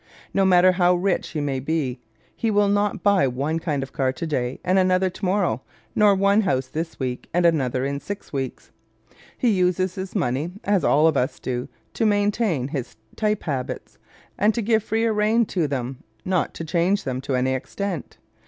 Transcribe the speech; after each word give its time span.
No 0.33 0.45
matter 0.45 0.71
how 0.71 0.95
rich 0.95 1.27
he 1.29 1.41
may 1.41 1.59
be 1.59 1.99
he 2.35 2.49
will 2.49 2.69
not 2.69 3.03
buy 3.03 3.27
one 3.27 3.59
kind 3.59 3.83
of 3.83 3.93
car 3.93 4.11
today 4.11 4.59
and 4.65 4.79
another 4.79 5.11
tomorrow, 5.11 5.61
nor 5.93 6.15
one 6.15 6.41
house 6.41 6.65
this 6.65 6.99
week 6.99 7.29
and 7.35 7.45
another 7.45 7.85
in 7.85 7.99
six 7.99 8.33
weeks. 8.33 8.71
He 9.37 9.49
uses 9.51 9.93
his 9.93 10.15
money, 10.15 10.53
as 10.63 10.83
all 10.83 11.05
of 11.05 11.17
us 11.17 11.39
do, 11.39 11.67
to 11.93 12.05
maintain 12.07 12.69
his 12.69 12.95
type 13.15 13.43
habits 13.43 13.99
and 14.39 14.55
to 14.55 14.63
give 14.63 14.81
freer 14.81 15.13
rein 15.13 15.45
to 15.53 15.67
them, 15.67 15.99
not 16.25 16.55
to 16.55 16.65
change 16.65 17.03
them 17.03 17.21
to 17.21 17.35
any 17.35 17.53
extent. 17.53 18.17